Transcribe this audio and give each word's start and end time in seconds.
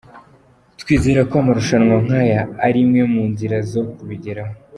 Twizera 0.81 1.21
ko 1.29 1.35
amarushanwa 1.41 1.95
nkaya 2.05 2.41
ari 2.65 2.77
imwe 2.85 3.01
mu 3.13 3.23
nzira 3.31 3.55
zo 3.71 3.81
kubigeraho. 3.95 4.53